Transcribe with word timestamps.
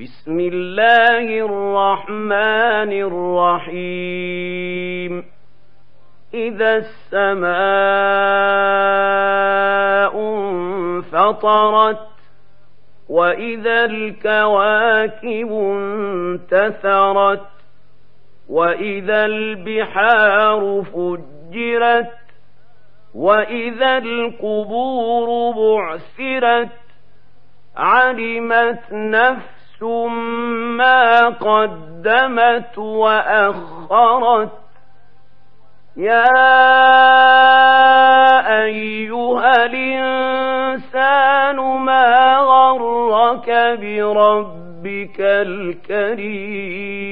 بسم 0.00 0.40
الله 0.40 1.26
الرحمن 1.48 2.92
الرحيم. 3.72 5.24
إذا 6.34 6.76
السماء 6.76 7.56
انفطرت 10.20 12.08
وإذا 13.08 13.84
الكواكب 13.84 15.52
انتثرت 15.52 17.48
وإذا 18.48 19.24
البحار 19.24 20.82
فجرت 20.82 22.12
وإذا 23.14 23.98
القبور 23.98 25.52
بعثرت 25.56 26.68
علمت 27.76 28.92
نفس 28.92 29.55
ما 29.82 31.28
قدمت 31.28 32.78
وأخرت 32.78 34.52
يا 35.96 36.26
أيها 38.64 39.64
الإنسان 39.64 41.56
ما 41.56 42.36
غرك 42.36 43.78
بربك 43.80 45.20
الكريم 46.40 47.06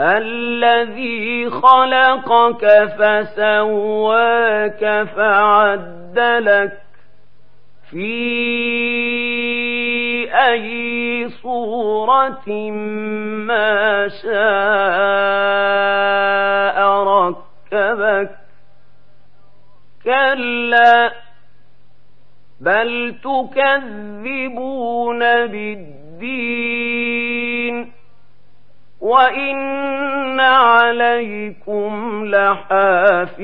الذي 0.00 1.50
خلقك 1.50 2.66
فسواك 2.98 4.82
فعدلك 5.16 6.72
في 7.90 8.89
أي 10.50 11.28
صورة 11.28 12.50
ما 13.46 14.08
شاء 14.08 14.30
ركبك. 17.02 18.30
كلا 20.04 21.12
بل 22.60 23.14
تكذبون 23.24 25.18
بالدين. 25.46 27.00
وإن 29.00 30.40
عليكم 30.40 32.24
لحافظين. 32.26 33.40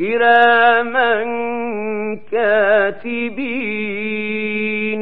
كراما 0.00 1.24
كاتبين 3.52 5.00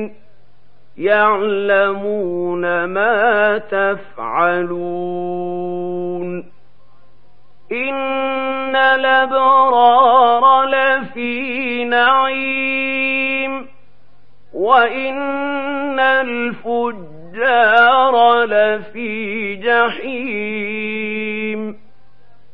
يعلمون 0.99 2.85
ما 2.85 3.59
تفعلون 3.59 5.09
إن 7.73 8.77
الأبرار 8.77 10.65
لفي 10.65 11.85
نعيم 11.85 13.67
وإن 14.55 16.01
الفجار 16.01 17.35
لفي 18.45 19.57
جحيم 19.57 21.08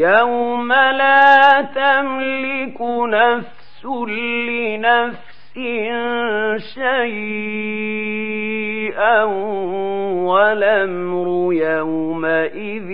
يوم 0.00 0.72
لا 0.72 1.62
تملك 1.74 2.80
نفس 3.12 3.84
لنفس 4.08 5.54
شيئا 8.00 9.24
والأمر 10.24 11.52
يومئذ 11.54 12.90